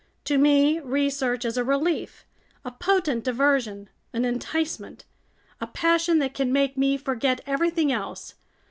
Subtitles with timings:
[0.25, 2.25] To me, research is a relief,
[2.65, 5.05] a potent diversion, an enticement,
[5.59, 8.33] a passion that can make me forget everything else.